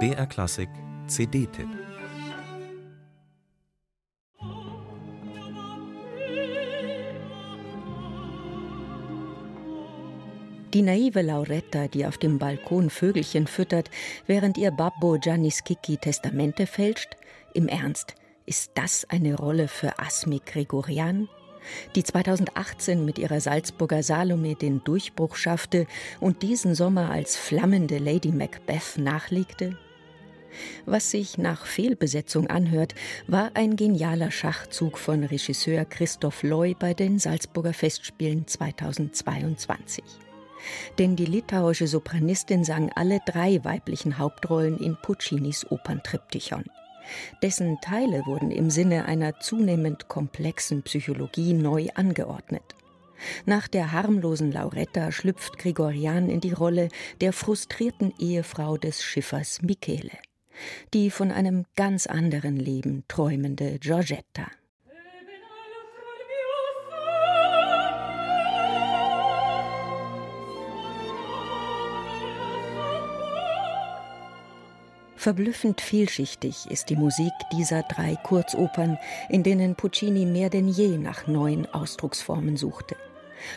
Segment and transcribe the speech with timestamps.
[0.00, 0.68] BR Klassik
[1.06, 1.68] CD-Tipp
[10.74, 13.90] Die naive Lauretta, die auf dem Balkon Vögelchen füttert,
[14.26, 17.16] während ihr Babbo Gianni Schicchi Testamente fälscht?
[17.52, 21.28] Im Ernst, ist das eine Rolle für Asmi Gregorian?
[21.94, 25.86] Die 2018 mit ihrer Salzburger Salome den Durchbruch schaffte
[26.20, 29.76] und diesen Sommer als flammende Lady Macbeth nachlegte?
[30.86, 32.94] Was sich nach Fehlbesetzung anhört,
[33.26, 40.04] war ein genialer Schachzug von Regisseur Christoph Loy bei den Salzburger Festspielen 2022
[40.98, 46.64] denn die litauische Sopranistin sang alle drei weiblichen Hauptrollen in Puccinis Operntriptychon.
[47.42, 52.74] Dessen Teile wurden im Sinne einer zunehmend komplexen Psychologie neu angeordnet.
[53.46, 56.88] Nach der harmlosen Lauretta schlüpft Gregorian in die Rolle
[57.20, 60.18] der frustrierten Ehefrau des Schiffers Michele,
[60.92, 64.46] die von einem ganz anderen Leben träumende Giorgetta.
[75.24, 78.98] Verblüffend vielschichtig ist die Musik dieser drei Kurzopern,
[79.30, 82.94] in denen Puccini mehr denn je nach neuen Ausdrucksformen suchte.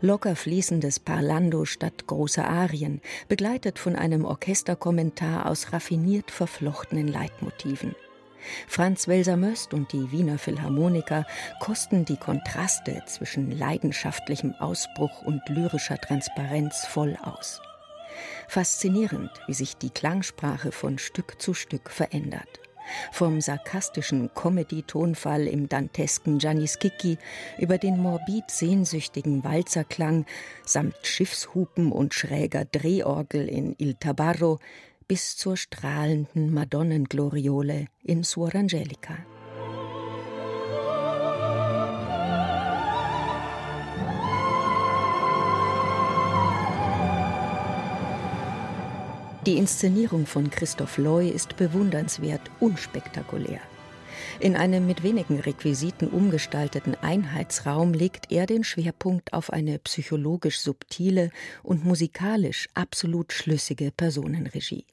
[0.00, 7.94] Locker fließendes Parlando statt großer Arien, begleitet von einem Orchesterkommentar aus raffiniert verflochtenen Leitmotiven.
[8.66, 11.24] Franz Welser Möst und die Wiener Philharmoniker
[11.60, 17.60] kosten die Kontraste zwischen leidenschaftlichem Ausbruch und lyrischer Transparenz voll aus.
[18.48, 22.60] Faszinierend, wie sich die Klangsprache von Stück zu Stück verändert.
[23.12, 27.18] Vom sarkastischen Comedy-Tonfall im dantesken Gianni Schicchi
[27.58, 30.26] über den morbid sehnsüchtigen Walzerklang
[30.64, 34.58] samt Schiffshupen und schräger Drehorgel in Il Tabarro
[35.08, 39.18] bis zur strahlenden Madonnengloriole in Suor Angelica.
[49.44, 53.60] Die Inszenierung von Christoph Loy ist bewundernswert unspektakulär.
[54.38, 61.32] In einem mit wenigen Requisiten umgestalteten Einheitsraum legt er den Schwerpunkt auf eine psychologisch subtile
[61.64, 64.86] und musikalisch absolut schlüssige Personenregie.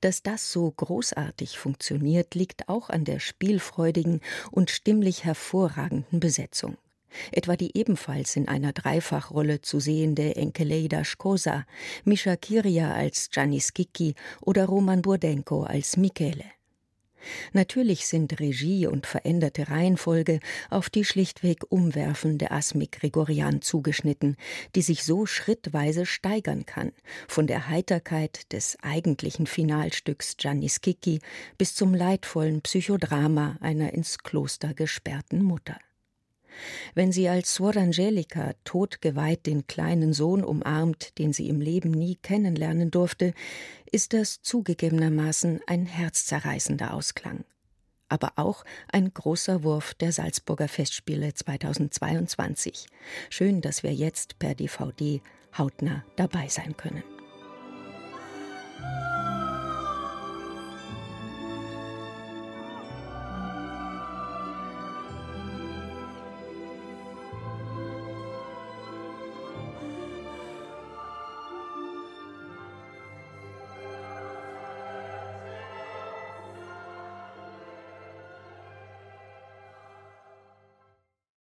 [0.00, 4.20] Dass das so großartig funktioniert, liegt auch an der spielfreudigen
[4.50, 6.76] und stimmlich hervorragenden Besetzung
[7.32, 11.66] etwa die ebenfalls in einer Dreifachrolle zu sehende Enkeleida Schkosa,
[12.04, 16.44] Mischa Kiria als Gianni Schicchi oder Roman Burdenko als Michele.
[17.52, 20.40] Natürlich sind Regie und veränderte Reihenfolge
[20.70, 24.36] auf die schlichtweg umwerfende Asmik Gregorian zugeschnitten,
[24.74, 26.92] die sich so schrittweise steigern kann,
[27.28, 31.20] von der Heiterkeit des eigentlichen Finalstücks Gianni Schicchi
[31.58, 35.76] bis zum leidvollen Psychodrama einer ins Kloster gesperrten Mutter.
[36.94, 42.16] Wenn sie als Suor Angelica todgeweiht den kleinen Sohn umarmt, den sie im Leben nie
[42.16, 43.34] kennenlernen durfte,
[43.90, 47.44] ist das zugegebenermaßen ein herzzerreißender Ausklang.
[48.08, 52.86] Aber auch ein großer Wurf der Salzburger Festspiele 2022.
[53.28, 55.20] Schön, dass wir jetzt per DVD
[55.56, 57.04] hautnah dabei sein können.